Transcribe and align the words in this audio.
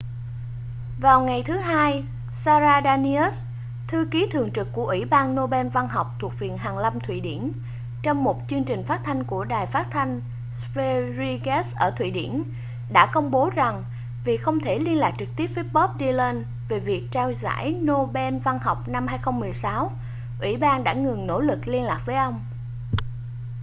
vào 0.99 1.23
ngày 1.25 1.43
thứ 1.43 1.57
hai 1.57 2.03
sara 2.33 2.81
danius 2.83 3.35
thư 3.87 4.07
ký 4.11 4.27
thường 4.31 4.49
trực 4.53 4.67
của 4.73 4.87
ủy 4.87 5.05
ban 5.05 5.35
nobel 5.35 5.67
văn 5.67 5.87
học 5.87 6.07
thuộc 6.19 6.39
viện 6.39 6.57
hàn 6.57 6.77
lâm 6.77 6.99
thụy 6.99 7.19
điển 7.19 7.51
trong 8.03 8.23
một 8.23 8.41
chương 8.49 8.63
trình 8.63 8.83
phát 8.83 9.01
thanh 9.03 9.23
của 9.23 9.45
đài 9.45 9.65
phát 9.67 9.87
thanh 9.91 10.21
sveriges 10.53 11.75
ở 11.75 11.91
thụy 11.97 12.11
điển 12.11 12.43
đã 12.91 13.05
công 13.13 13.31
bố 13.31 13.49
rằng 13.49 13.83
vì 14.25 14.37
không 14.37 14.59
thể 14.59 14.79
liên 14.79 14.97
lạc 14.97 15.13
trực 15.19 15.29
tiếp 15.37 15.51
với 15.55 15.63
bob 15.73 15.99
dylan 15.99 16.45
về 16.69 16.79
việc 16.79 17.07
trao 17.11 17.31
giải 17.33 17.75
nobel 17.81 18.37
văn 18.37 18.59
học 18.59 18.87
năm 18.89 19.07
2016 19.07 19.91
ủy 20.41 20.57
ban 20.57 20.83
đã 20.83 20.93
ngừng 20.93 21.27
nỗ 21.27 21.39
lực 21.39 21.67
liên 21.67 21.83
lạc 21.83 22.01
với 22.05 22.15
ông 22.15 22.43